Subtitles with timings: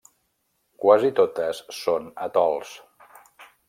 [0.85, 2.77] Quasi totes són atols.